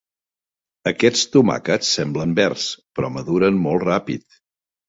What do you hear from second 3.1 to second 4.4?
maduren molt ràpid.